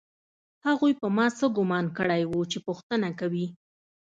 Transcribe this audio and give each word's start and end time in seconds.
هغوی 0.67 0.91
په 1.01 1.07
ما 1.15 1.27
څه 1.37 1.45
ګومان 1.57 1.85
کړی 1.97 2.21
و 2.27 2.33
چې 2.51 2.57
پوښتنه 2.67 3.07
کوي 3.19 3.47